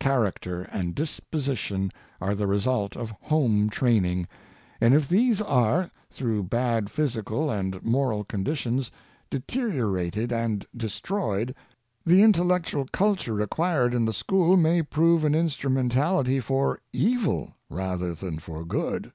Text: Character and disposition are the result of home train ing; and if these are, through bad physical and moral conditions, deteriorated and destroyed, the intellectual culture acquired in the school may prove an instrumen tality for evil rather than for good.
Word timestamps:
Character 0.00 0.64
and 0.64 0.94
disposition 0.94 1.90
are 2.20 2.34
the 2.34 2.46
result 2.46 2.94
of 2.94 3.14
home 3.22 3.70
train 3.70 4.04
ing; 4.04 4.28
and 4.82 4.92
if 4.92 5.08
these 5.08 5.40
are, 5.40 5.90
through 6.10 6.42
bad 6.42 6.90
physical 6.90 7.50
and 7.50 7.82
moral 7.82 8.22
conditions, 8.22 8.90
deteriorated 9.30 10.30
and 10.30 10.66
destroyed, 10.76 11.54
the 12.04 12.22
intellectual 12.22 12.84
culture 12.92 13.40
acquired 13.40 13.94
in 13.94 14.04
the 14.04 14.12
school 14.12 14.58
may 14.58 14.82
prove 14.82 15.24
an 15.24 15.32
instrumen 15.32 15.88
tality 15.88 16.38
for 16.42 16.78
evil 16.92 17.54
rather 17.70 18.14
than 18.14 18.38
for 18.38 18.66
good. 18.66 19.10